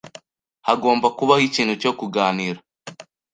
[0.67, 2.59] Hagomba kubaho ikintu cyo kuganira.